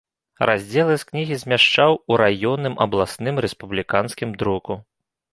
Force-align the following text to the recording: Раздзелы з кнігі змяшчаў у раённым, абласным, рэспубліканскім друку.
Раздзелы 0.49 0.93
з 1.01 1.05
кнігі 1.09 1.35
змяшчаў 1.41 1.91
у 2.13 2.17
раённым, 2.21 2.75
абласным, 2.85 3.35
рэспубліканскім 3.47 4.29
друку. 4.41 4.79